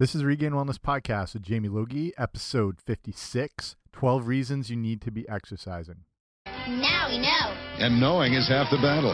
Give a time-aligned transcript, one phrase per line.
[0.00, 5.10] This is Regained Wellness Podcast with Jamie Logie, episode 56 12 Reasons You Need to
[5.10, 6.04] Be Exercising.
[6.46, 7.52] Now we know.
[7.80, 9.12] And knowing is half the battle.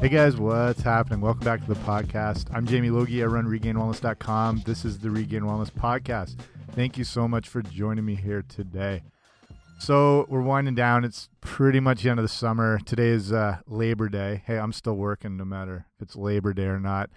[0.00, 1.20] Hey guys, what's happening?
[1.20, 2.46] Welcome back to the podcast.
[2.52, 3.22] I'm Jamie Logie.
[3.22, 4.64] I run regainedwellness.com.
[4.66, 6.34] This is the Regained Wellness Podcast.
[6.78, 9.02] Thank you so much for joining me here today.
[9.80, 11.04] So we're winding down.
[11.04, 12.78] It's pretty much the end of the summer.
[12.86, 14.44] Today is uh, Labor Day.
[14.46, 17.10] Hey, I'm still working no matter if it's Labor Day or not.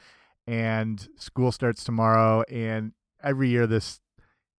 [0.48, 2.42] And school starts tomorrow.
[2.50, 4.00] And every year, this,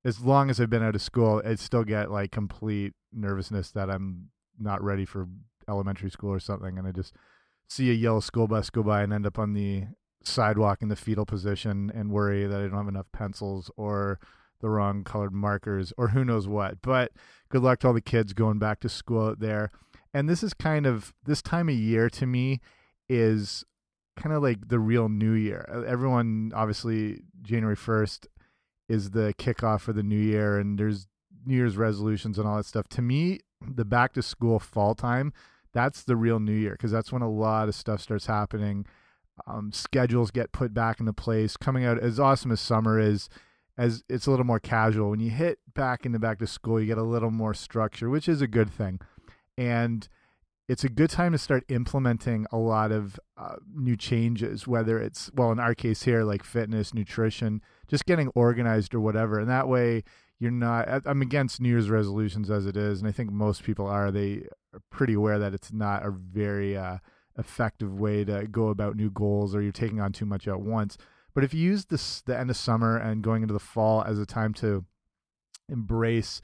[0.05, 3.91] as long as I've been out of school, I still get like complete nervousness that
[3.91, 5.27] I'm not ready for
[5.69, 6.79] elementary school or something.
[6.79, 7.13] And I just
[7.69, 9.83] see a yellow school bus go by and end up on the
[10.23, 14.21] sidewalk in the fetal position and worry that I don't have enough pencils or
[14.63, 16.81] the wrong colored markers or who knows what.
[16.81, 17.13] But
[17.51, 19.71] good luck to all the kids going back to school out there.
[20.15, 22.61] And this is kind of this time of year to me
[23.09, 23.65] is
[24.17, 25.67] kind of like the real new year.
[25.87, 28.27] Everyone obviously January 1st
[28.89, 31.07] is the kickoff for the new year and there's
[31.45, 32.89] New Year's resolutions and all that stuff.
[32.91, 35.33] To me, the back to school fall time,
[35.73, 38.87] that's the real new year because that's when a lot of stuff starts happening.
[39.47, 41.57] Um, schedules get put back into place.
[41.57, 43.29] Coming out as awesome as summer is,
[43.79, 45.11] as it's a little more casual.
[45.11, 48.29] When you hit back into back to school, you get a little more structure, which
[48.29, 49.01] is a good thing.
[49.57, 50.09] And
[50.69, 55.31] it's a good time to start implementing a lot of uh, new changes, whether it's,
[55.35, 59.39] well, in our case here, like fitness, nutrition, just getting organized or whatever.
[59.39, 60.05] And that way,
[60.39, 63.01] you're not, I'm against New Year's resolutions as it is.
[63.01, 64.11] And I think most people are.
[64.11, 66.99] They are pretty aware that it's not a very uh,
[67.39, 70.97] effective way to go about new goals or you're taking on too much at once.
[71.35, 74.19] But if you use this the end of summer and going into the fall as
[74.19, 74.85] a time to
[75.69, 76.41] embrace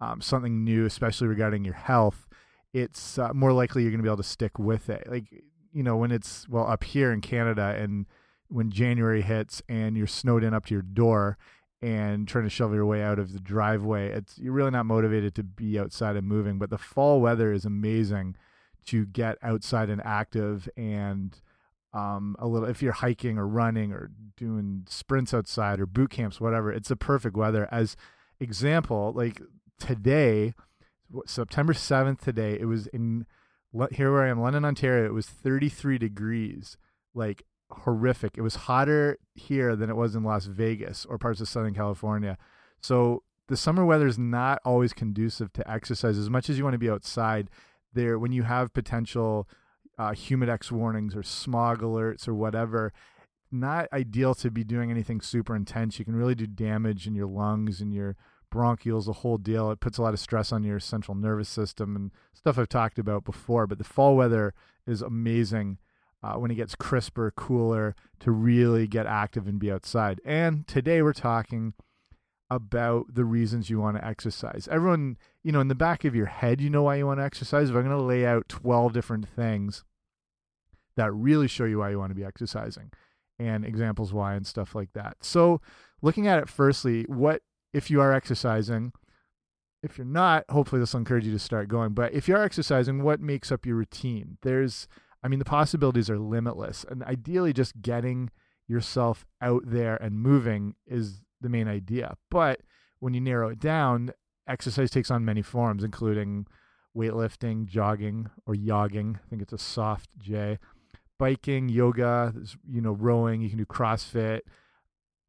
[0.00, 2.28] um, something new, especially regarding your health,
[2.72, 5.08] it's uh, more likely you're going to be able to stick with it.
[5.10, 5.24] Like
[5.72, 8.06] you know, when it's well up here in Canada and
[8.48, 11.36] when January hits and you're snowed in up to your door
[11.82, 15.34] and trying to shovel your way out of the driveway, it's you're really not motivated
[15.34, 16.58] to be outside and moving.
[16.58, 18.36] But the fall weather is amazing
[18.86, 21.38] to get outside and active and
[21.96, 26.40] um, a little if you're hiking or running or doing sprints outside or boot camps
[26.40, 27.68] whatever it's the perfect weather.
[27.70, 27.96] As
[28.38, 29.40] example like
[29.78, 30.52] today
[31.24, 33.24] september 7th today it was in
[33.92, 36.76] here where i am london ontario it was 33 degrees
[37.14, 38.36] like horrific.
[38.36, 42.38] It was hotter here than it was in las vegas or parts of southern california.
[42.80, 46.18] So the summer weather is not always conducive to exercise.
[46.18, 47.50] As much as you want to be outside
[47.92, 49.48] there when you have potential
[49.98, 52.92] uh, humidex warnings or smog alerts or whatever,
[53.50, 55.98] not ideal to be doing anything super intense.
[55.98, 58.16] You can really do damage in your lungs and your
[58.52, 59.70] bronchioles, the whole deal.
[59.70, 62.98] It puts a lot of stress on your central nervous system and stuff I've talked
[62.98, 63.66] about before.
[63.66, 64.54] But the fall weather
[64.86, 65.78] is amazing
[66.22, 70.20] uh, when it gets crisper, cooler to really get active and be outside.
[70.24, 71.74] And today we're talking
[72.50, 74.68] about the reasons you want to exercise.
[74.70, 77.24] Everyone, you know, in the back of your head, you know why you want to
[77.24, 77.70] exercise.
[77.70, 79.84] If I'm going to lay out 12 different things
[80.96, 82.90] that really show you why you want to be exercising
[83.38, 85.18] and examples why and stuff like that.
[85.20, 85.60] So,
[86.02, 87.42] looking at it firstly, what
[87.72, 88.92] if you are exercising?
[89.82, 91.92] If you're not, hopefully this will encourage you to start going.
[91.92, 94.38] But if you are exercising, what makes up your routine?
[94.42, 94.88] There's,
[95.22, 96.84] I mean, the possibilities are limitless.
[96.88, 98.30] And ideally, just getting
[98.66, 102.16] yourself out there and moving is the main idea.
[102.30, 102.60] But
[102.98, 104.12] when you narrow it down,
[104.48, 106.46] exercise takes on many forms, including
[106.96, 109.16] weightlifting, jogging, or yogging.
[109.16, 110.58] I think it's a soft J.
[111.18, 112.34] Biking, yoga,
[112.68, 113.40] you know, rowing.
[113.40, 114.40] You can do CrossFit,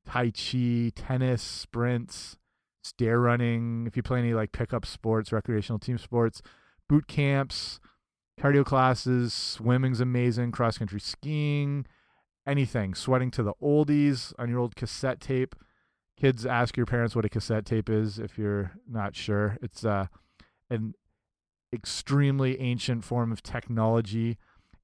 [0.05, 2.37] Tai Chi, tennis, sprints,
[2.83, 3.85] stair running.
[3.87, 6.41] If you play any like pickup sports, recreational team sports,
[6.89, 7.79] boot camps,
[8.39, 11.85] cardio classes, swimming's amazing, cross country skiing,
[12.45, 12.93] anything.
[12.93, 15.55] Sweating to the oldies on your old cassette tape
[16.19, 19.57] kids ask your parents what a cassette tape is if you're not sure.
[19.61, 20.07] It's uh,
[20.69, 20.93] an
[21.73, 24.37] extremely ancient form of technology.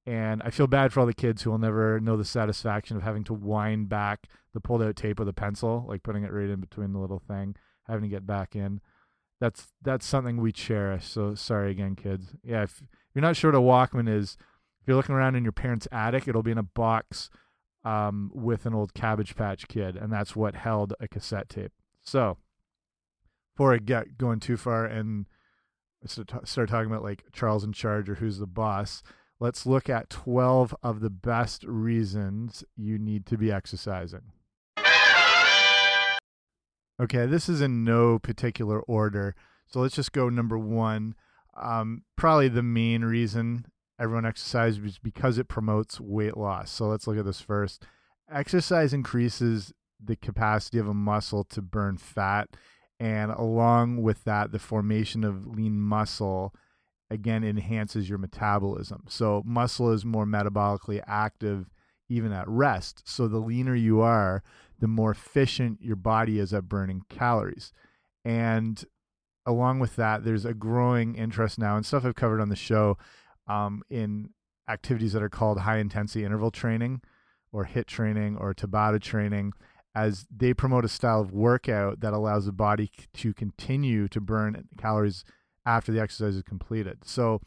[0.05, 3.03] And I feel bad for all the kids who will never know the satisfaction of
[3.03, 6.49] having to wind back the pulled out tape with a pencil, like putting it right
[6.49, 7.55] in between the little thing,
[7.87, 8.81] having to get back in.
[9.39, 11.05] That's that's something we cherish.
[11.05, 12.35] So sorry again, kids.
[12.43, 12.81] Yeah, if
[13.13, 14.37] you're not sure what a Walkman is,
[14.81, 17.29] if you're looking around in your parents' attic, it'll be in a box
[17.83, 21.71] um, with an old Cabbage Patch Kid, and that's what held a cassette tape.
[22.01, 22.37] So,
[23.53, 25.25] before I get going too far and
[26.05, 29.03] start talking about like Charles in Charge or who's the boss,
[29.39, 34.31] let's look at 12 of the best reasons you need to be exercising.
[37.01, 39.35] Okay, this is in no particular order.
[39.67, 41.15] So let's just go number one.
[41.59, 43.65] Um, probably the main reason
[44.03, 46.69] everyone exercises because it promotes weight loss.
[46.69, 47.83] So let's look at this first.
[48.29, 49.73] Exercise increases
[50.03, 52.49] the capacity of a muscle to burn fat.
[52.99, 56.53] And along with that, the formation of lean muscle
[57.09, 59.05] again enhances your metabolism.
[59.07, 61.69] So muscle is more metabolically active
[62.09, 63.03] even at rest.
[63.05, 64.43] So the leaner you are,
[64.79, 67.71] the more efficient your body is at burning calories.
[68.25, 68.83] And
[69.45, 72.97] along with that, there's a growing interest now and stuff I've covered on the show
[73.47, 74.29] um, in
[74.69, 77.01] activities that are called high intensity interval training
[77.51, 79.53] or HIIT training or Tabata training
[79.95, 84.67] as they promote a style of workout that allows the body to continue to burn
[84.77, 85.23] calories
[85.65, 86.99] after the exercise is completed.
[87.05, 87.41] So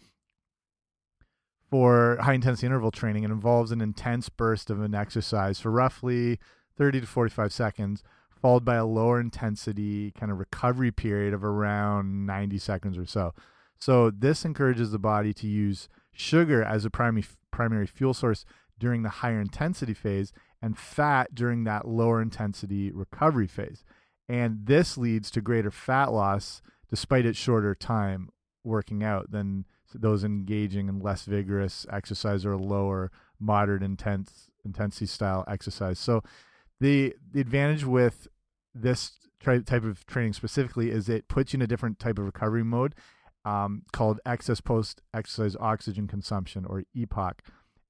[1.69, 6.39] for high intensity interval training, it involves an intense burst of an exercise for roughly
[6.79, 8.05] 30 to 45 seconds,
[8.41, 13.35] followed by a lower intensity kind of recovery period of around 90 seconds or so.
[13.79, 18.45] So this encourages the body to use sugar as a primary primary fuel source
[18.79, 23.85] during the higher intensity phase and fat during that lower intensity recovery phase.
[24.29, 28.31] And this leads to greater fat loss despite its shorter time
[28.65, 29.65] working out than
[29.95, 35.99] those engaging in less vigorous exercise or lower moderate intense intensity style exercise.
[35.99, 36.23] So
[36.81, 38.29] the the advantage with
[38.75, 39.13] this
[39.43, 42.95] type of training specifically is it puts you in a different type of recovery mode
[43.47, 47.35] um, called excess post exercise oxygen consumption or EPOC.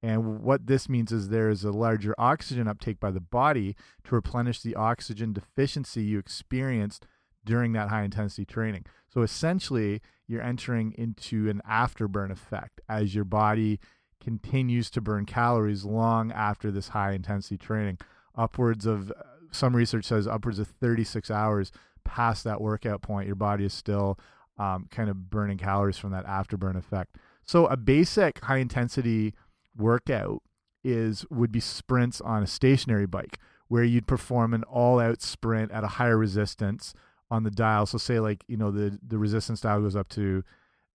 [0.02, 3.74] And what this means is there is a larger oxygen uptake by the body
[4.04, 7.06] to replenish the oxygen deficiency you experienced
[7.44, 8.84] during that high intensity training.
[9.08, 13.80] So essentially, you're entering into an afterburn effect as your body
[14.22, 17.98] continues to burn calories long after this high intensity training.
[18.34, 19.10] Upwards of
[19.50, 21.72] some research says upwards of 36 hours
[22.04, 24.18] past that workout point, your body is still
[24.58, 27.16] um, kind of burning calories from that afterburn effect.
[27.44, 29.34] So a basic high intensity
[29.76, 30.42] workout
[30.82, 33.38] is would be sprints on a stationary bike
[33.68, 36.94] where you'd perform an all out sprint at a higher resistance
[37.30, 37.86] on the dial.
[37.86, 40.44] So say like you know the the resistance dial goes up to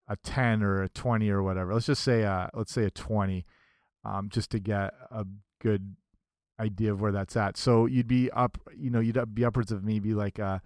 [0.07, 1.74] a 10 or a 20 or whatever.
[1.74, 3.46] Let's just say a, let's say a 20
[4.04, 5.25] um, just to get a
[5.60, 5.96] good
[6.60, 7.56] idea of where that's at.
[7.56, 10.62] So you'd be up, you know, you'd be upwards of maybe like a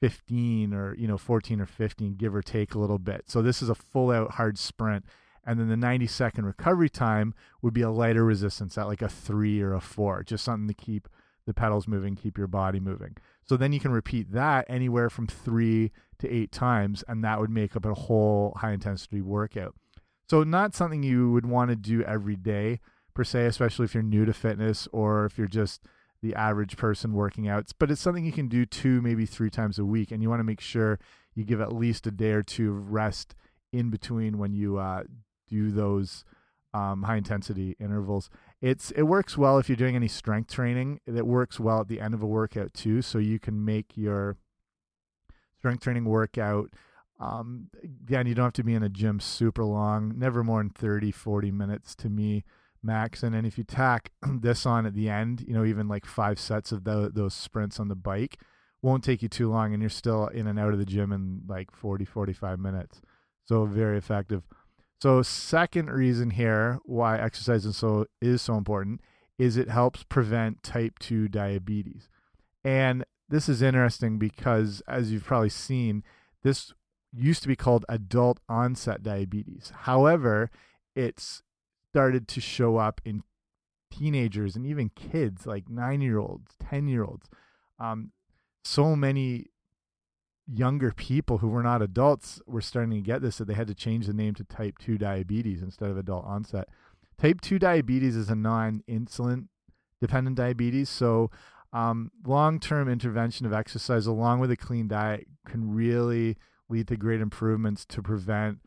[0.00, 3.24] 15 or, you know, 14 or 15, give or take a little bit.
[3.26, 5.04] So this is a full out hard sprint.
[5.44, 9.08] And then the 90 second recovery time would be a lighter resistance at like a
[9.08, 11.08] three or a four, just something to keep
[11.46, 13.16] the pedals moving, keep your body moving.
[13.44, 17.50] So then you can repeat that anywhere from three to eight times, and that would
[17.50, 19.74] make up a whole high intensity workout.
[20.28, 22.80] So, not something you would want to do every day
[23.14, 25.82] per se, especially if you're new to fitness or if you're just
[26.22, 27.70] the average person working out.
[27.78, 30.40] But it's something you can do two, maybe three times a week, and you want
[30.40, 30.98] to make sure
[31.34, 33.34] you give at least a day or two of rest
[33.72, 35.04] in between when you uh,
[35.48, 36.24] do those
[36.74, 38.30] um, high intensity intervals.
[38.60, 41.00] It's it works well if you're doing any strength training.
[41.06, 44.36] It works well at the end of a workout too, so you can make your
[45.58, 46.70] strength training workout.
[47.20, 50.70] Um, again, you don't have to be in a gym super long, never more than
[50.70, 52.44] 30, 40 minutes to me
[52.82, 53.22] max.
[53.22, 54.10] And then if you tack
[54.40, 57.78] this on at the end, you know, even like five sets of the, those sprints
[57.80, 58.38] on the bike
[58.82, 61.42] won't take you too long and you're still in and out of the gym in
[61.48, 63.00] like 40, 45 minutes.
[63.46, 64.42] So very effective.
[65.00, 69.00] So second reason here why exercise is so is so important
[69.38, 72.08] is it helps prevent type 2 diabetes.
[72.64, 76.02] And this is interesting because as you've probably seen,
[76.42, 76.72] this
[77.14, 79.72] used to be called adult onset diabetes.
[79.82, 80.50] However,
[80.96, 81.42] it's
[81.92, 83.22] started to show up in
[83.90, 87.28] teenagers and even kids like 9-year-olds, 10-year-olds.
[87.78, 88.12] Um,
[88.64, 89.46] so many
[90.46, 93.74] younger people who were not adults were starting to get this, so they had to
[93.74, 96.68] change the name to type 2 diabetes instead of adult onset.
[97.18, 99.48] Type 2 diabetes is a non insulin
[100.00, 100.88] dependent diabetes.
[100.88, 101.30] So,
[101.72, 106.36] um, long term intervention of exercise along with a clean diet can really
[106.68, 108.60] lead to great improvements to prevent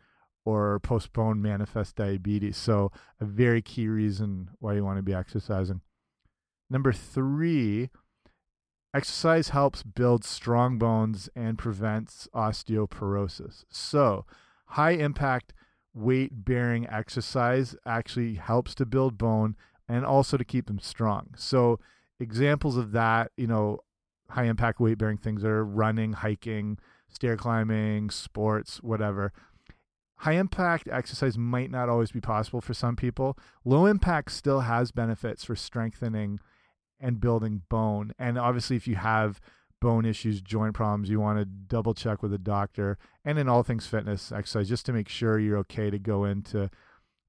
[0.46, 2.58] or postpone manifest diabetes.
[2.58, 5.82] So, a very key reason why you want to be exercising.
[6.70, 7.90] Number three,
[8.94, 13.64] Exercise helps build strong bones and prevents osteoporosis.
[13.70, 14.26] So,
[14.66, 15.54] high impact
[15.94, 19.56] weight bearing exercise actually helps to build bone
[19.88, 21.30] and also to keep them strong.
[21.38, 21.80] So,
[22.20, 23.80] examples of that, you know,
[24.30, 29.32] high impact weight bearing things are running, hiking, stair climbing, sports, whatever.
[30.22, 33.40] High impact exercise might not always be possible for some people.
[33.66, 36.40] Low impact still has benefits for strengthening
[37.00, 38.14] and building bone.
[38.20, 39.42] And obviously, if you have
[39.80, 43.64] bone issues, joint problems, you want to double check with a doctor and in all
[43.64, 46.70] things fitness, exercise, just to make sure you're okay to go into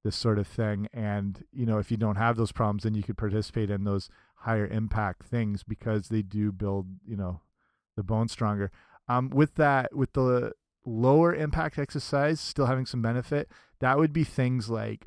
[0.04, 0.86] this sort of thing.
[0.92, 4.10] And, you know, if you don't have those problems, then you could participate in those
[4.40, 7.40] higher impact things because they do build, you know,
[7.96, 8.70] the bone stronger.
[9.08, 10.52] Um, with that, with the
[10.84, 13.48] lower impact exercise still having some benefit,
[13.80, 15.06] that would be things like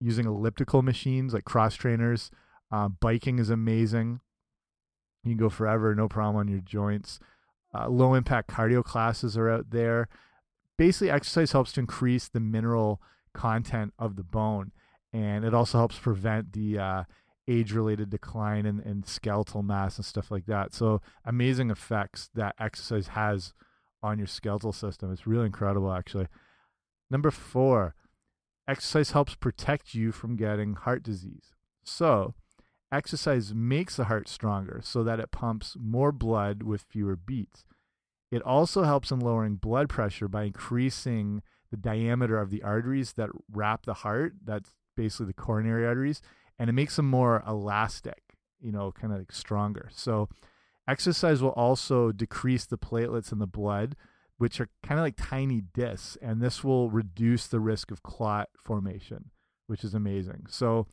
[0.00, 2.30] using elliptical machines like cross trainers.
[2.72, 4.20] Uh, biking is amazing.
[5.24, 7.20] You can go forever, no problem on your joints.
[7.74, 10.08] Uh, low impact cardio classes are out there.
[10.78, 13.00] Basically, exercise helps to increase the mineral
[13.34, 14.72] content of the bone,
[15.12, 17.04] and it also helps prevent the uh,
[17.46, 20.72] age related decline in, in skeletal mass and stuff like that.
[20.72, 23.52] So, amazing effects that exercise has
[24.02, 25.12] on your skeletal system.
[25.12, 26.28] It's really incredible, actually.
[27.10, 27.94] Number four,
[28.68, 31.52] exercise helps protect you from getting heart disease.
[31.82, 32.34] So,
[32.92, 37.64] exercise makes the heart stronger so that it pumps more blood with fewer beats.
[38.30, 43.30] It also helps in lowering blood pressure by increasing the diameter of the arteries that
[43.52, 44.34] wrap the heart.
[44.44, 46.22] That's basically the coronary arteries,
[46.58, 48.22] and it makes them more elastic,
[48.60, 49.88] you know, kind of like stronger.
[49.92, 50.28] So,
[50.88, 53.96] exercise will also decrease the platelets in the blood,
[54.38, 58.48] which are kind of like tiny discs, and this will reduce the risk of clot
[58.56, 59.30] formation,
[59.66, 60.46] which is amazing.
[60.48, 60.86] So,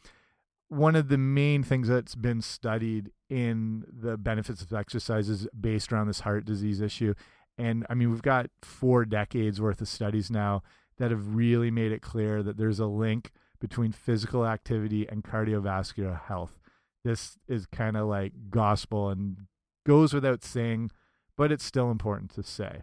[0.70, 5.94] one of the main things that's been studied in the benefits of exercise is based
[5.94, 7.14] around this heart disease issue.
[7.58, 10.64] And I mean, we've got four decades worth of studies now
[10.98, 16.22] that have really made it clear that there's a link between physical activity and cardiovascular
[16.24, 16.60] health.
[17.04, 19.38] This is kind of like gospel and
[19.88, 20.92] goes without saying,
[21.38, 22.82] but it's still important to say.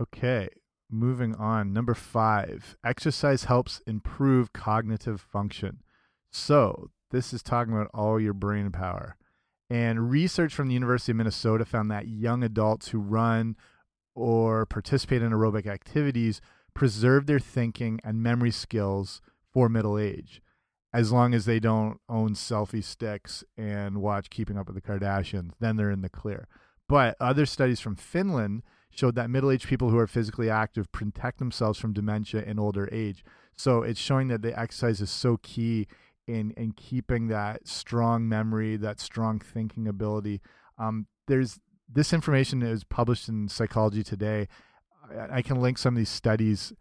[0.00, 0.48] Okay,
[0.90, 1.72] moving on.
[1.72, 5.82] Number five, exercise helps improve cognitive function.
[6.30, 9.16] So, this is talking about all your brain power.
[9.70, 13.56] And research from the University of Minnesota found that young adults who run
[14.14, 16.42] or participate in aerobic activities
[16.74, 20.42] preserve their thinking and memory skills for middle age,
[20.96, 25.50] as long as they don't own selfie sticks and watch Keeping Up with the Kardashians.
[25.60, 26.48] Then they're in the clear.
[26.88, 31.38] But other studies from Finland showed that middle aged people who are physically active protect
[31.38, 33.22] themselves from dementia in older age.
[33.54, 35.86] So it's showing that the exercise is so key
[36.26, 40.40] in in keeping that strong memory, that strong thinking ability.
[40.78, 41.60] Um, there's
[41.92, 44.48] this information is published in Psychology Today.
[45.14, 46.72] I, I can link some of these studies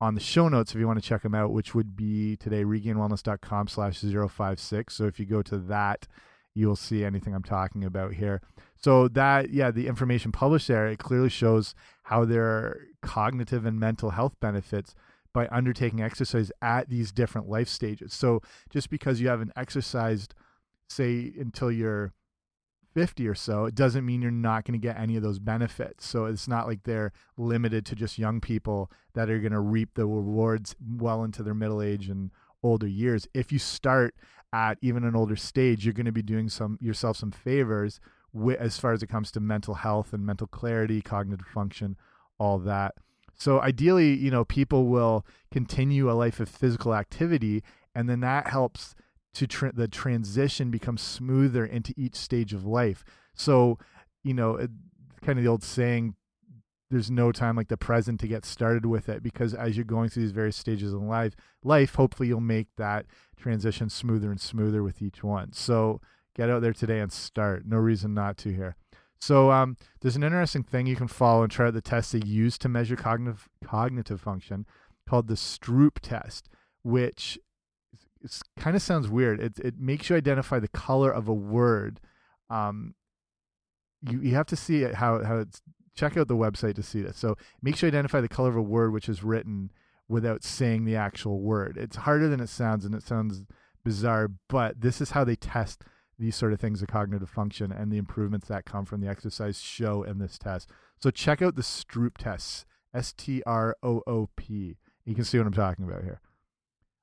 [0.00, 2.64] on the show notes if you want to check them out, which would be today
[2.64, 4.94] regainedwellness.com slash 056.
[4.94, 6.06] So if you go to that,
[6.54, 8.40] you'll see anything I'm talking about here.
[8.76, 13.78] So that, yeah, the information published there, it clearly shows how there are cognitive and
[13.78, 14.94] mental health benefits
[15.32, 18.14] by undertaking exercise at these different life stages.
[18.14, 18.40] So
[18.70, 20.34] just because you haven't exercised,
[20.88, 22.12] say, until you're
[22.94, 26.06] 50 or so, it doesn't mean you're not going to get any of those benefits.
[26.06, 29.94] So it's not like they're limited to just young people that are going to reap
[29.94, 32.30] the rewards well into their middle age and
[32.62, 33.28] older years.
[33.34, 34.14] If you start
[34.52, 38.00] at even an older stage, you're going to be doing some yourself some favors
[38.58, 41.96] as far as it comes to mental health and mental clarity, cognitive function,
[42.38, 42.94] all that.
[43.34, 47.62] So ideally, you know, people will continue a life of physical activity,
[47.94, 48.94] and then that helps
[49.34, 53.04] to tra the transition becomes smoother into each stage of life.
[53.34, 53.78] So,
[54.22, 54.70] you know, it,
[55.22, 56.14] kind of the old saying,
[56.90, 60.08] there's no time like the present to get started with it because as you're going
[60.08, 63.06] through these various stages of life, life, hopefully you'll make that
[63.36, 65.52] transition smoother and smoother with each one.
[65.52, 66.00] So
[66.34, 67.64] get out there today and start.
[67.64, 68.74] No reason not to here.
[69.20, 72.22] So um, there's an interesting thing you can follow and try out the test they
[72.24, 74.66] use to measure cognitive cognitive function
[75.08, 76.48] called the Stroop test,
[76.82, 77.38] which
[78.58, 79.40] kind of sounds weird.
[79.40, 82.00] It it makes you identify the color of a word.
[82.48, 82.94] Um,
[84.02, 85.62] you you have to see it how how it's
[85.94, 87.18] check out the website to see this.
[87.18, 89.70] So make sure you identify the color of a word which is written
[90.08, 91.76] without saying the actual word.
[91.76, 93.44] It's harder than it sounds, and it sounds
[93.84, 95.84] bizarre, but this is how they test
[96.18, 99.60] these sort of things of cognitive function and the improvements that come from the exercise
[99.60, 100.70] show in this test.
[100.98, 104.76] So check out the Stroop tests, S T R O O P.
[105.06, 106.20] You can see what I'm talking about here.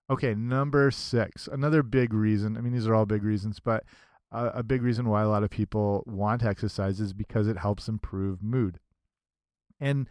[0.09, 2.57] Okay, number six, another big reason.
[2.57, 3.83] I mean, these are all big reasons, but
[4.31, 7.87] uh, a big reason why a lot of people want exercise is because it helps
[7.87, 8.79] improve mood.
[9.79, 10.07] And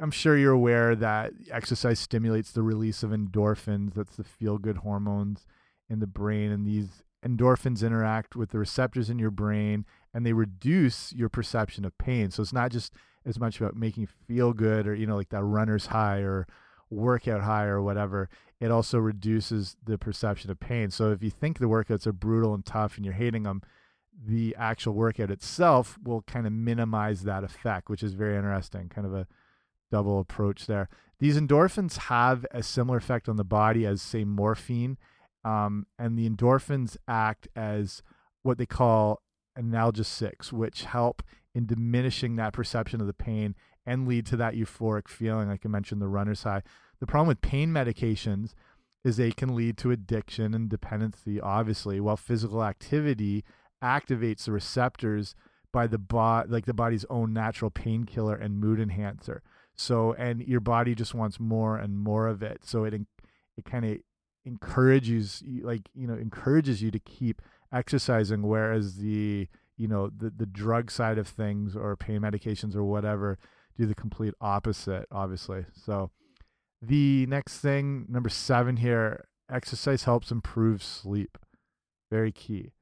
[0.00, 3.94] I'm sure you're aware that exercise stimulates the release of endorphins.
[3.94, 5.46] That's the feel good hormones
[5.88, 6.50] in the brain.
[6.50, 11.84] And these endorphins interact with the receptors in your brain and they reduce your perception
[11.84, 12.30] of pain.
[12.30, 12.94] So it's not just
[13.24, 16.46] as much about making you feel good or, you know, like that runner's high or
[16.90, 18.28] workout high or whatever,
[18.60, 20.90] it also reduces the perception of pain.
[20.90, 23.62] So if you think the workouts are brutal and tough and you're hating them,
[24.24, 28.88] the actual workout itself will kind of minimize that effect, which is very interesting.
[28.88, 29.26] Kind of a
[29.90, 30.88] double approach there.
[31.18, 34.98] These endorphins have a similar effect on the body as, say, morphine,
[35.44, 38.02] um, and the endorphins act as
[38.42, 39.22] what they call
[39.58, 41.22] analgesics, which help
[41.54, 43.54] in diminishing that perception of the pain
[43.86, 46.62] and lead to that euphoric feeling, like I mentioned, the runner's high.
[47.00, 48.54] The problem with pain medications
[49.04, 53.44] is they can lead to addiction and dependency, obviously, while physical activity
[53.82, 55.34] activates the receptors
[55.72, 59.42] by the body, like the body's own natural painkiller and mood enhancer.
[59.76, 62.64] So, and your body just wants more and more of it.
[62.64, 62.94] So it
[63.56, 63.98] it kind of
[64.44, 70.46] encourages, like you know, encourages you to keep exercising, whereas the you know the the
[70.46, 73.38] drug side of things or pain medications or whatever
[73.76, 75.66] do the complete opposite, obviously.
[75.72, 76.10] So
[76.80, 81.38] the next thing, number seven here, exercise helps improve sleep.
[82.10, 82.72] Very key.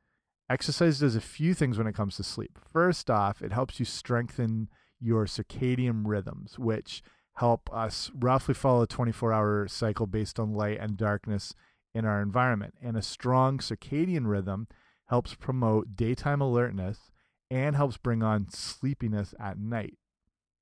[0.50, 2.58] Exercise does a few things when it comes to sleep.
[2.72, 4.68] First off, it helps you strengthen
[5.00, 7.02] your circadian rhythms, which
[7.36, 11.54] help us roughly follow a 24 hour cycle based on light and darkness
[11.94, 12.74] in our environment.
[12.82, 14.68] And a strong circadian rhythm
[15.06, 17.10] helps promote daytime alertness
[17.50, 19.98] and helps bring on sleepiness at night.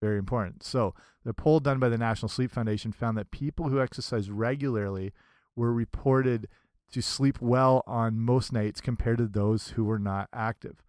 [0.02, 0.64] Very important.
[0.64, 0.94] So,
[1.24, 5.12] the poll done by the National Sleep Foundation found that people who exercise regularly
[5.54, 6.48] were reported
[6.90, 10.82] to sleep well on most nights compared to those who were not active.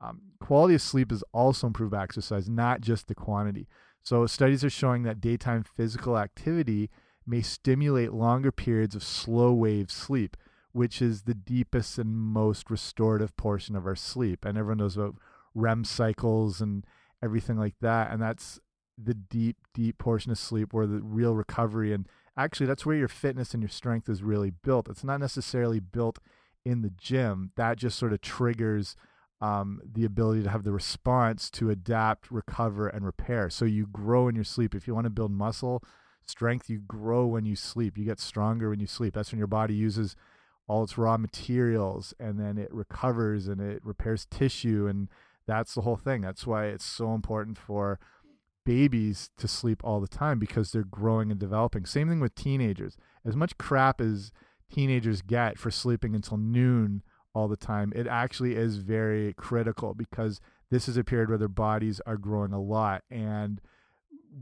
[0.00, 3.66] Um, quality of sleep is also improved by exercise, not just the quantity.
[4.04, 6.88] So, studies are showing that daytime physical activity
[7.26, 10.36] may stimulate longer periods of slow wave sleep,
[10.70, 14.44] which is the deepest and most restorative portion of our sleep.
[14.44, 15.16] And everyone knows about
[15.52, 16.86] REM cycles and
[17.26, 18.10] everything like that.
[18.10, 18.58] And that's
[18.96, 23.08] the deep, deep portion of sleep where the real recovery and actually that's where your
[23.08, 24.88] fitness and your strength is really built.
[24.88, 26.18] It's not necessarily built
[26.64, 27.52] in the gym.
[27.56, 28.96] That just sort of triggers
[29.40, 33.50] um, the ability to have the response to adapt, recover, and repair.
[33.50, 34.74] So you grow in your sleep.
[34.74, 35.82] If you want to build muscle
[36.26, 37.98] strength, you grow when you sleep.
[37.98, 39.14] You get stronger when you sleep.
[39.14, 40.16] That's when your body uses
[40.68, 44.86] all its raw materials and then it recovers and it repairs tissue.
[44.88, 45.08] And
[45.46, 46.20] that's the whole thing.
[46.20, 47.98] That's why it's so important for
[48.64, 51.86] babies to sleep all the time because they're growing and developing.
[51.86, 52.96] Same thing with teenagers.
[53.24, 54.32] As much crap as
[54.70, 60.40] teenagers get for sleeping until noon all the time, it actually is very critical because
[60.70, 63.60] this is a period where their bodies are growing a lot and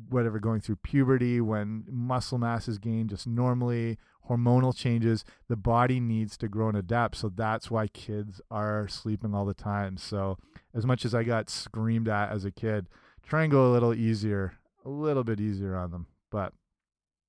[0.08, 3.96] whatever going through puberty when muscle mass is gained just normally
[4.28, 7.16] hormonal changes the body needs to grow and adapt.
[7.16, 9.96] So that's why kids are sleeping all the time.
[9.96, 10.38] So
[10.74, 12.88] as much as i got screamed at as a kid
[13.22, 14.54] try and go a little easier
[14.84, 16.06] a little bit easier on them.
[16.30, 16.52] But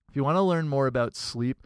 [0.10, 1.66] if you want to learn more about sleep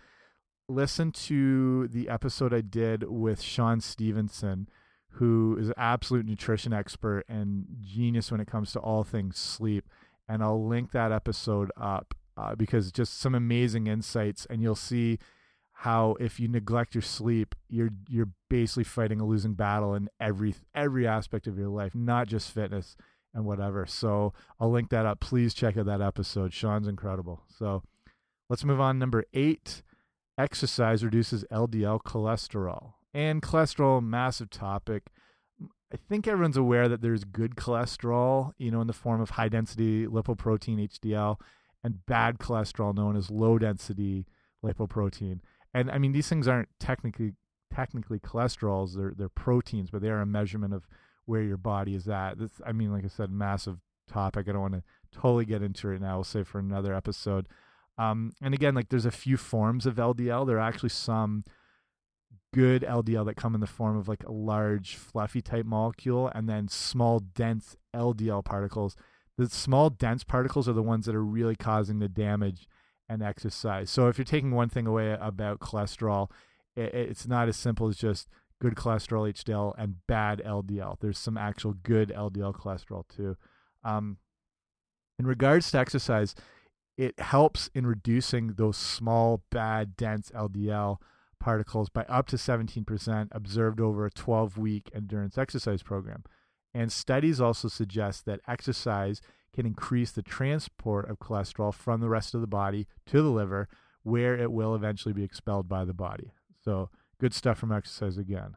[0.70, 4.70] listen to the episode I did with Shawn Stevenson,
[5.14, 9.90] who is an absolute nutrition expert and genius when it comes to all things sleep.
[10.30, 15.20] And I'll link that episode up uh, because just some amazing insights, and you'll see
[15.74, 20.56] how if you neglect your sleep, you're you're basically fighting a losing battle in every
[20.76, 22.96] every aspect of your life, not just fitness
[23.34, 23.86] and whatever.
[23.86, 25.20] So I'll link that up.
[25.20, 26.54] Please check out that episode.
[26.54, 27.44] Shawn's incredible.
[27.48, 27.84] So
[28.50, 29.00] let's move on.
[29.00, 29.82] Number eight
[30.38, 32.94] exercise reduces LDL cholesterol.
[33.14, 35.08] And cholesterol, massive topic.
[35.92, 39.50] I think everyone's aware that there's good cholesterol, you know, in the form of high
[39.50, 41.38] density lipoprotein HDL
[41.84, 44.28] and bad cholesterol known as low density
[44.64, 45.40] lipoprotein.
[45.74, 47.34] And I mean these things aren't technically
[47.74, 50.88] technically cholesterols, they're they're proteins, but they are a measurement of
[51.26, 52.38] where your body is at.
[52.38, 54.48] This I mean like I said massive topic.
[54.48, 56.18] I don't want to totally get into it now.
[56.18, 57.48] We'll save for another episode.
[57.98, 60.48] Um, and again, like there's a few forms of LDL.
[60.48, 61.44] There are actually some
[62.54, 66.50] good LDL that come in the form of like a large fluffy type molecule and
[66.50, 68.96] then small dense LDL particles.
[69.38, 72.68] The small dense particles are the ones that are really causing the damage
[73.08, 73.90] and exercise.
[73.90, 76.30] So if you're taking one thing away about cholesterol,
[76.76, 78.28] it, it's not as simple as just
[78.62, 80.98] good cholesterol HDL and bad LDL.
[81.00, 83.38] There's some actual good LDL cholesterol too.
[83.84, 84.18] Um,
[85.18, 86.36] in regards to exercise,
[86.98, 90.98] it helps in reducing those small, bad, dense LDL
[91.40, 96.24] particles by up to 17% observed over a 12 week endurance exercise program.
[96.74, 99.22] And studies also suggest that exercise
[99.54, 103.68] can increase the transport of cholesterol from the rest of the body to the liver,
[104.04, 106.32] where it will eventually be expelled by the body.
[106.64, 108.56] So, good stuff from exercise again.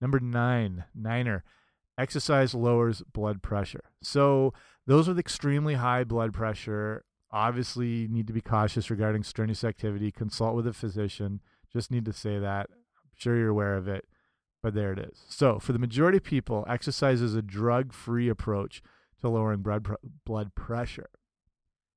[0.00, 1.44] Number nine, niner,
[1.96, 3.84] exercise lowers blood pressure.
[4.02, 4.52] So,
[4.86, 10.10] those with extremely high blood pressure obviously need to be cautious regarding strenuous activity.
[10.10, 11.40] Consult with a physician.
[11.74, 12.68] Just need to say that.
[12.70, 14.06] I'm sure you're aware of it.
[14.62, 15.22] but there it is.
[15.28, 18.82] So, for the majority of people, exercise is a drug free approach
[19.20, 21.10] to lowering blood, pr blood pressure.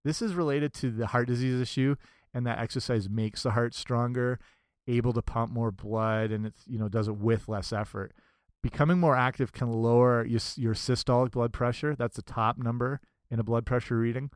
[0.04, 1.96] This is related to the heart disease issue
[2.34, 4.40] and that exercise makes the heart stronger,
[4.88, 8.14] able to pump more blood, and it's you know does it with less effort.
[8.62, 11.96] Becoming more active can lower your, your systolic blood pressure.
[11.96, 13.00] That's the top number
[13.32, 14.30] in a blood pressure reading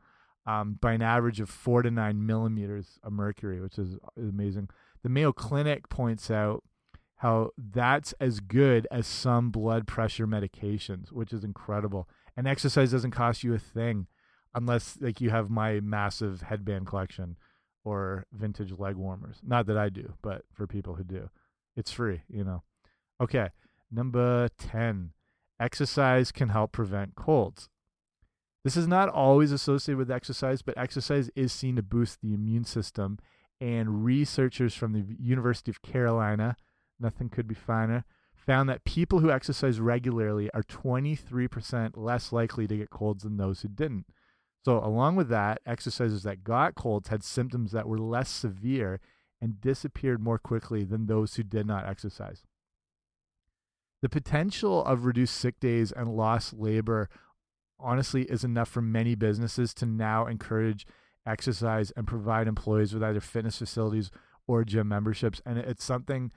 [0.46, 4.68] um, by an average of four to nine millimeters of mercury, which is amazing.
[5.02, 6.62] The Mayo Clinic points out
[7.16, 12.08] how that's as good as some blood pressure medications, which is incredible.
[12.36, 14.06] And exercise doesn't cost you a thing
[14.54, 17.36] unless like you have my massive headband collection
[17.84, 19.38] or vintage leg warmers.
[19.42, 21.30] Not that I do, but for people who do.
[21.76, 22.62] It's free, you know.
[23.20, 23.50] Okay,
[23.90, 25.10] number 10.
[25.60, 27.68] Exercise can help prevent colds.
[28.64, 32.64] This is not always associated with exercise, but exercise is seen to boost the immune
[32.64, 33.18] system.
[33.62, 36.56] And researchers from the University of Carolina,
[36.98, 42.76] nothing could be finer, found that people who exercise regularly are 23% less likely to
[42.76, 44.06] get colds than those who didn't.
[44.64, 48.98] So, along with that, exercisers that got colds had symptoms that were less severe
[49.40, 52.42] and disappeared more quickly than those who did not exercise.
[54.00, 57.08] The potential of reduced sick days and lost labor
[57.78, 60.84] honestly is enough for many businesses to now encourage
[61.26, 64.10] exercise and provide employees with either fitness facilities
[64.46, 65.40] or gym memberships.
[65.46, 66.30] And it's something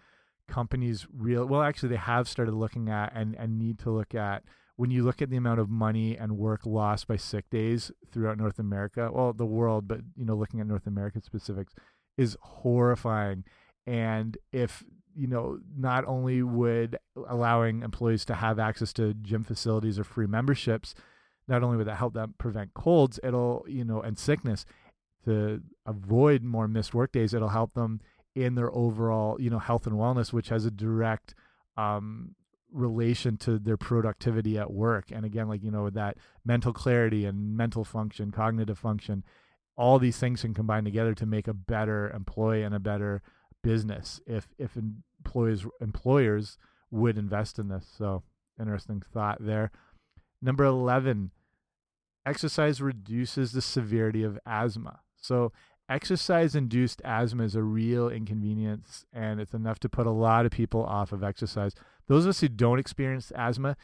[0.47, 4.43] companies real well actually they have started looking at and, and need to look at
[4.75, 8.37] when you look at the amount of money and work lost by sick days throughout
[8.37, 11.73] North America, well, the world, but you know, looking at North American specifics
[12.17, 13.45] is horrifying.
[13.87, 14.83] And if
[15.15, 16.97] you know, not only would
[17.29, 20.93] allowing employees to have access to gym facilities or free memberships,
[21.47, 24.65] not only would that help them prevent colds, it'll you know, and sickness
[25.25, 27.33] to avoid more missed work days.
[27.33, 28.01] It'll help them
[28.35, 31.35] in their overall you know health and wellness, which has a direct
[31.77, 32.35] um,
[32.75, 37.25] relation to their productivity at work and again like you know with that mental clarity
[37.25, 39.23] and mental function cognitive function
[39.77, 43.21] all these things can combine together to make a better employee and a better
[43.63, 46.57] business if if employees employers
[46.91, 48.23] would invest in this so
[48.59, 49.71] interesting thought there
[50.41, 51.31] number 11
[52.25, 55.51] exercise reduces the severity of asthma so
[55.87, 60.51] exercise induced asthma is a real inconvenience and it's enough to put a lot of
[60.51, 61.73] people off of exercise
[62.07, 63.75] those of us who don't experience asthma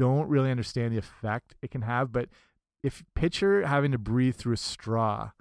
[0.00, 2.10] don't really understand the effect it can have.
[2.10, 2.30] But
[2.82, 5.32] if picture having to breathe through a straw,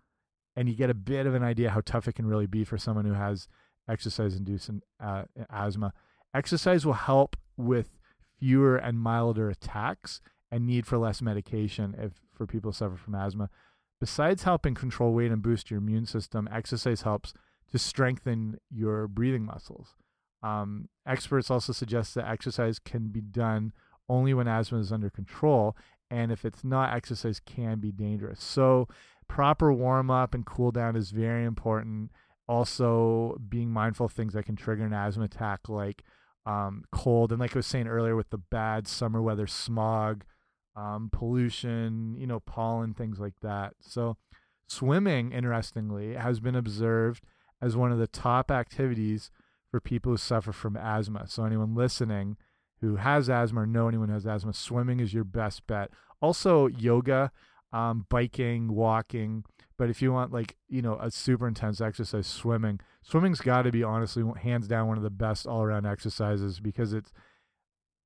[0.55, 2.77] and you get a bit of an idea how tough it can really be for
[2.77, 3.47] someone who has
[3.87, 5.93] exercise-induced uh, asthma.
[6.33, 7.97] Exercise will help with
[8.37, 10.19] fewer and milder attacks
[10.51, 13.49] and need for less medication if for people who suffer from asthma.
[13.99, 17.33] Besides helping control weight and boost your immune system, exercise helps
[17.71, 19.95] to strengthen your breathing muscles.
[20.41, 23.73] Um, experts also suggest that exercise can be done
[24.07, 25.75] only when asthma is under control,
[26.09, 28.43] and if it's not, exercise can be dangerous.
[28.43, 28.87] So,
[29.27, 32.11] proper warm up and cool down is very important.
[32.47, 36.03] Also, being mindful of things that can trigger an asthma attack, like
[36.47, 40.23] um, cold, and like I was saying earlier, with the bad summer weather, smog,
[40.79, 43.73] um, pollution, you know, pollen, things like that.
[43.81, 44.17] So,
[44.67, 47.25] swimming, interestingly, has been observed
[47.61, 49.29] as one of the top activities
[49.69, 51.27] for people who suffer from asthma.
[51.27, 52.37] So anyone listening
[52.81, 55.91] who has asthma or know anyone who has asthma, swimming is your best bet.
[56.21, 57.31] Also yoga,
[57.73, 59.43] um, biking, walking.
[59.77, 62.79] But if you want like, you know, a super intense exercise, swimming.
[63.01, 67.11] Swimming's got to be honestly hands down one of the best all-around exercises because it's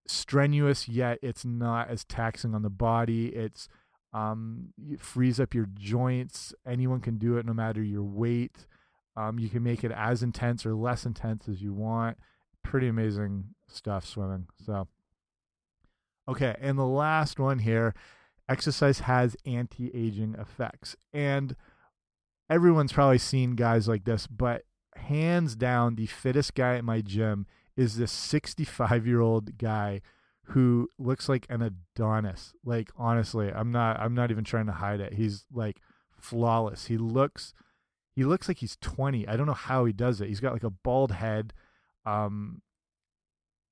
[0.08, 3.28] strenuous yet it's not as taxing on the body.
[3.28, 3.68] It's
[4.14, 6.54] um, it frees up your joints.
[6.68, 8.68] Anyone can do it no matter your weight.
[9.16, 12.18] Um, you can make it as intense or less intense as you want.
[12.64, 14.48] Pretty amazing stuff swimming.
[14.66, 14.88] So,
[16.28, 17.94] okay, and the last one here
[18.48, 20.96] exercise has anti aging effects.
[21.12, 21.56] And
[22.50, 24.64] everyone's probably seen guys like this, but
[24.96, 30.02] hands down, the fittest guy at my gym is this 65 year old guy
[30.48, 32.54] who looks like an Adonis.
[32.66, 35.14] Like honestly, I'm not I'm not even trying to hide it.
[35.14, 35.78] He's like
[36.20, 36.86] flawless.
[36.86, 37.54] He looks
[38.16, 39.28] he looks like he's 20.
[39.28, 40.28] I don't know how he does it.
[40.28, 41.54] He's got like a bald head.
[42.06, 42.62] Um,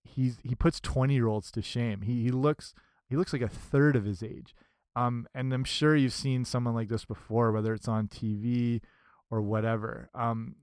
[0.03, 2.01] he's he puts 20 year olds to shame.
[2.01, 2.73] He he looks
[3.07, 4.55] he looks like a third of his age.
[4.95, 8.81] Um, and I'm sure you've seen someone like this before, whether it's on TV
[9.29, 10.09] or whatever.
[10.13, 10.55] Um,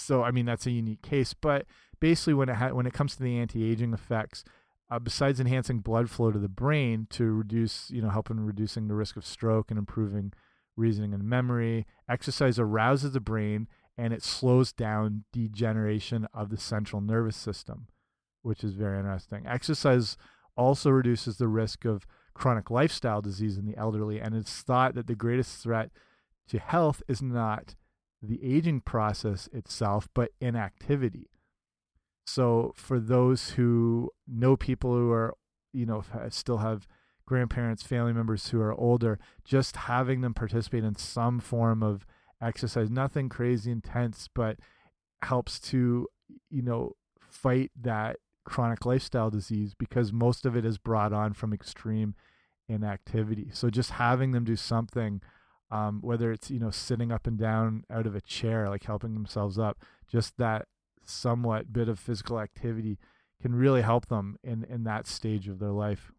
[0.00, 1.34] so I mean that's a unique case.
[1.34, 1.66] But
[2.00, 4.44] basically, when it when it comes to the anti aging effects,
[4.90, 8.94] uh, besides enhancing blood flow to the brain to reduce, you know, helping reducing the
[8.94, 10.32] risk of stroke and improving
[10.76, 11.86] reasoning and memory.
[12.08, 17.88] Exercise arouses the brain and it slows down degeneration of the central nervous system.
[18.42, 19.46] which is very interesting.
[19.46, 20.16] Exercise
[20.56, 25.06] also reduces the risk of chronic lifestyle disease in the elderly, and it's thought that
[25.06, 25.90] the greatest threat
[26.48, 27.74] to health is not
[28.22, 31.30] the aging process itself, but inactivity.
[32.26, 35.34] So, for those who know people who are,
[35.72, 36.86] you know, still have
[37.26, 42.06] grandparents, family members who are older, just having them participate in some form of
[42.42, 44.58] exercise, nothing crazy intense, but
[45.22, 46.06] helps to,
[46.50, 51.52] you know, fight that chronic lifestyle disease because most of it is brought on from
[51.52, 52.14] extreme
[52.68, 53.48] inactivity.
[53.52, 55.20] So just having them do something,
[55.70, 59.14] um, whether it's you know sitting up and down out of a chair, like helping
[59.14, 59.78] themselves up,
[60.08, 60.66] just that
[61.04, 62.98] somewhat bit of physical activity
[63.40, 66.12] can really help them in in that stage of their life.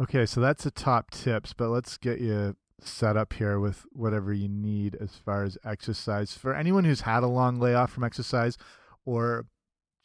[0.00, 4.32] Okay, so that's the top tips, but let's get you set up here with whatever
[4.32, 6.36] you need as far as exercise.
[6.36, 8.58] For anyone who's had a long layoff from exercise
[9.04, 9.46] or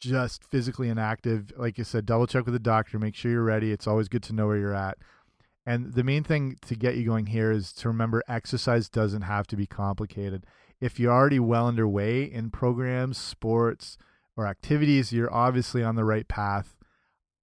[0.00, 3.72] just physically inactive, like I said, double check with the doctor, make sure you're ready.
[3.72, 4.98] It's always good to know where you're at.
[5.68, 9.46] And the main thing to get you going here is to remember exercise doesn't have
[9.48, 10.46] to be complicated.
[10.80, 13.98] If you're already well underway in programs, sports,
[14.34, 16.74] or activities, you're obviously on the right path.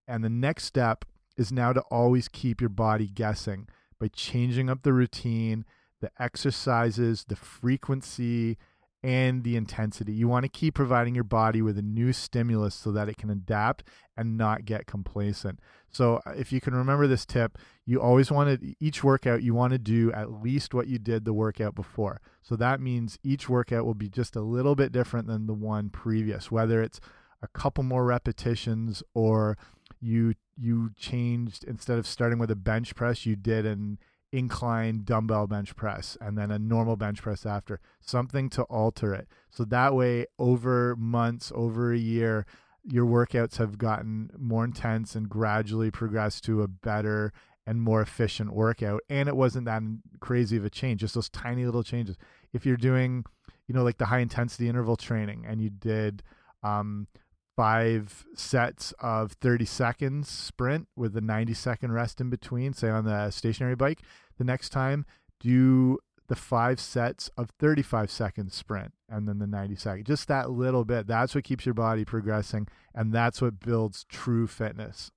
[0.08, 1.06] And the next step
[1.38, 3.68] is now to always keep your body guessing
[4.00, 5.64] by changing up the routine,
[6.02, 8.58] the exercises, the frequency,
[9.06, 10.12] and the intensity.
[10.14, 13.30] You want to keep providing your body with a new stimulus so that it can
[13.30, 13.84] adapt
[14.18, 15.60] and not get complacent.
[15.92, 19.54] So, uh, if you can remember this tip, you always want to, each workout, you
[19.54, 22.20] want to do at least what you did the workout before.
[22.42, 25.92] So, that means each workout will be just a little bit different than the one
[25.92, 27.00] previous, whether it's
[27.44, 29.56] a couple more repetitions or
[30.02, 34.00] you you changed instead of starting with a bench press you did an
[34.32, 39.28] incline dumbbell bench press and then a normal bench press after, something to alter it.
[39.50, 42.46] So that way, over months, over a year,
[42.84, 47.34] your workouts have gotten more intense and gradually progressed to a better
[47.66, 49.02] and more efficient workout.
[49.10, 49.82] And it wasn't that
[50.20, 52.16] crazy of a change, just those tiny little changes.
[52.54, 53.26] If you're doing,
[53.68, 56.22] you know, like the high intensity interval training and you did,
[56.64, 57.08] um,
[57.56, 63.06] five sets of 30 seconds sprint with a 90 second rest in between, say on
[63.06, 64.02] the stationary bike.
[64.38, 65.06] The next time,
[65.40, 70.06] do the five sets of 35 second sprint and then the 90 second.
[70.06, 71.08] Just that little bit.
[71.08, 72.68] That's what keeps your body progressing.
[72.94, 75.12] And that's what builds true fitness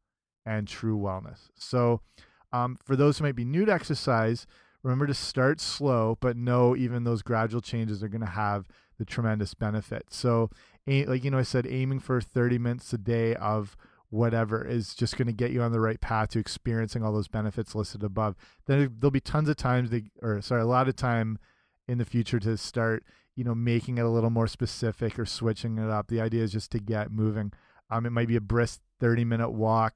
[0.45, 1.49] and true wellness.
[1.55, 2.01] So,
[2.53, 4.47] um, for those who might be new to exercise,
[4.83, 8.67] remember to start slow, but know even those gradual changes are going to have
[8.99, 10.07] the tremendous benefit.
[10.11, 10.51] So,
[10.89, 13.77] like you know, I said, aiming for 30 minutes a day of
[14.11, 17.29] whatever is just going to get you on the right path to experiencing all those
[17.29, 18.37] benefits listed above.
[18.67, 21.39] Then there'll be tons of times, that, or sorry, a lot of time
[21.87, 25.79] in the future to start, you know, making it a little more specific or switching
[25.79, 26.09] it up.
[26.09, 27.53] The idea is just to get moving.
[27.91, 29.95] Um, it might be a brisk 30 minute walk.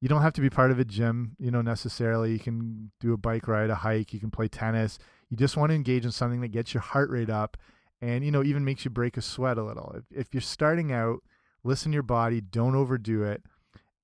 [0.00, 2.32] You don't have to be part of a gym, you know, necessarily.
[2.32, 4.98] You can do a bike ride, a hike, you can play tennis.
[5.30, 7.56] You just want to engage in something that gets your heart rate up
[8.02, 9.94] and, you know, even makes you break a sweat a little.
[9.96, 11.20] If, if you're starting out,
[11.64, 13.42] listen to your body, don't overdo it,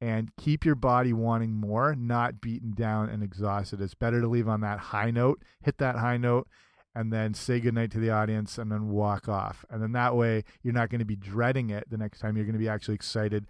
[0.00, 3.80] and keep your body wanting more, not beaten down and exhausted.
[3.80, 6.46] It's better to leave on that high note, hit that high note,
[6.94, 9.64] and then say goodnight to the audience and then walk off.
[9.68, 12.36] And then that way you're not going to be dreading it the next time.
[12.36, 13.46] You're going to be actually excited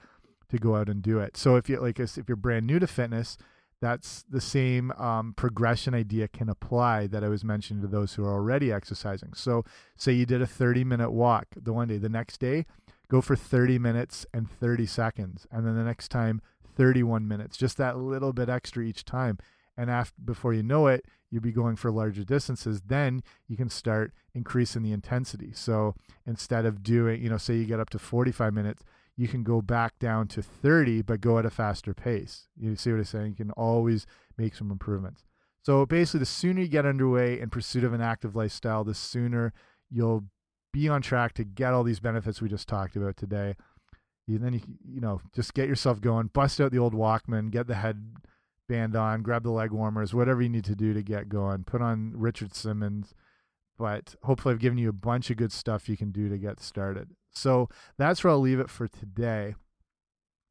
[0.48, 1.36] to go out and do it.
[1.36, 3.36] So if you like if you're brand new to fitness,
[3.80, 8.24] that's the same um, progression idea can apply that I was mentioning to those who
[8.24, 9.34] are already exercising.
[9.34, 9.64] So
[9.96, 12.66] say you did a 30 minute walk the one day, the next day
[13.08, 16.40] go for 30 minutes and 30 seconds and then the next time
[16.76, 19.38] 31 minutes just that little bit extra each time
[19.76, 23.68] and after before you know it you'll be going for larger distances then you can
[23.68, 25.94] start increasing the intensity so
[26.26, 28.84] instead of doing you know say you get up to 45 minutes
[29.18, 32.90] you can go back down to 30 but go at a faster pace you see
[32.90, 34.06] what i'm saying you can always
[34.38, 35.24] make some improvements
[35.62, 39.52] so basically the sooner you get underway in pursuit of an active lifestyle the sooner
[39.90, 40.24] you'll
[40.72, 43.56] be on track to get all these benefits we just talked about today.
[44.26, 47.66] And then you you know just get yourself going, bust out the old Walkman, get
[47.66, 51.64] the headband on, grab the leg warmers, whatever you need to do to get going.
[51.64, 53.14] Put on Richard Simmons,
[53.78, 56.60] but hopefully I've given you a bunch of good stuff you can do to get
[56.60, 57.10] started.
[57.38, 59.54] So that's where I'll leave it for today.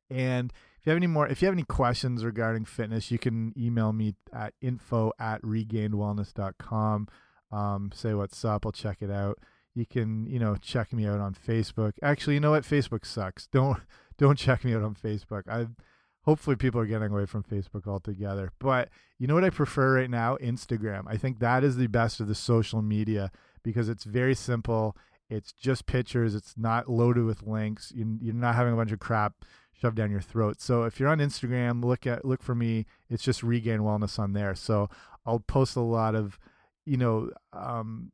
[0.10, 3.54] And if you have any more, if you have any questions regarding fitness, you can
[3.58, 7.08] email me at info at regainedwellness.com.
[7.52, 8.65] Um, say what's up.
[8.65, 9.39] I'll check it out.
[9.73, 11.93] You can you know check me out on facebook.
[12.02, 12.63] Actually you know what?
[12.63, 13.47] Facebook sucks.
[13.52, 13.80] Don't
[14.17, 15.43] don't check me out on facebook.
[15.47, 15.67] I
[16.21, 18.52] hopefully people are getting away from facebook altogether.
[18.60, 20.38] But you know what i prefer right now?
[20.38, 21.04] Instagram.
[21.08, 23.32] I think that is the best of the social media
[23.63, 24.97] because it's very simple
[25.30, 29.00] it's just pictures it's not loaded with links you, you're not having a bunch of
[29.00, 29.34] crap
[29.80, 30.62] shoved down your throat.
[30.62, 32.86] So if you're on Instagram, look at look for me.
[33.10, 34.56] It's just Regained Wellness on there.
[34.56, 34.90] So
[35.26, 36.40] I'll post a lot of,
[36.86, 38.12] you know, um,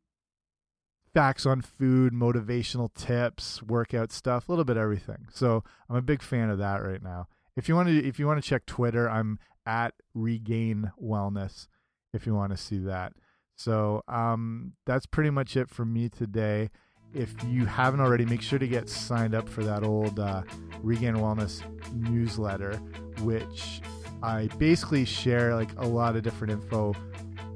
[1.14, 5.28] facts on food, motivational tips, workout stuff, a little bit everything.
[5.32, 7.28] So I'm a big fan of that right now.
[7.56, 11.68] If you want to, if you want to check Twitter, I'm at Regained Wellness.
[12.14, 13.14] If you want to see that.
[13.56, 16.70] So um, that's pretty much it for me today.
[17.14, 20.44] If you haven't already, make sure to get signed up for that old uh,
[20.82, 21.62] Regained Wellness
[21.94, 22.78] newsletter,
[23.22, 23.82] which
[24.22, 26.96] I basically share like a lot of different info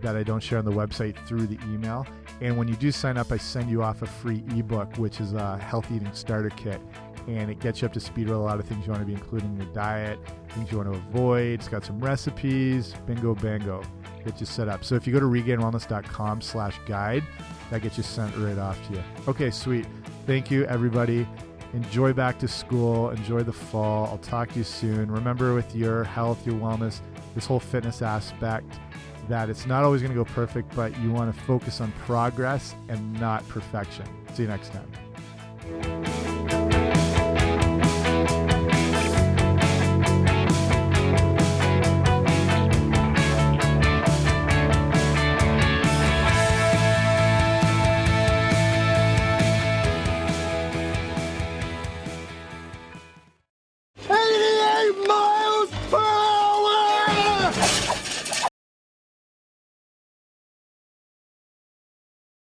[0.01, 2.05] that I don't share on the website through the email.
[2.39, 5.33] And when you do sign up, I send you off a free ebook, which is
[5.33, 6.79] a health eating starter kit.
[7.27, 9.07] And it gets you up to speed with a lot of things you want to
[9.07, 11.59] be including in your diet, things you want to avoid.
[11.59, 13.83] It's got some recipes, bingo bango,
[14.23, 14.85] get you set up.
[14.85, 17.23] So if you go to regainedwellness.com slash guide,
[17.69, 19.03] that gets you sent right off to you.
[19.27, 19.85] Okay, sweet.
[20.25, 21.27] Thank you, everybody.
[21.73, 23.09] Enjoy back to school.
[23.09, 24.07] Enjoy the fall.
[24.07, 25.11] I'll talk to you soon.
[25.11, 27.01] Remember, with your health, your wellness,
[27.35, 28.79] this whole fitness aspect,
[29.27, 32.75] that it's not always going to go perfect, but you want to focus on progress
[32.87, 34.05] and not perfection.
[34.33, 35.96] See you next time.